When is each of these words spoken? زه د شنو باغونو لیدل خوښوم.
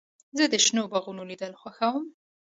زه 0.37 0.43
د 0.53 0.55
شنو 0.65 0.83
باغونو 0.91 1.23
لیدل 1.29 1.53
خوښوم. 1.61 2.05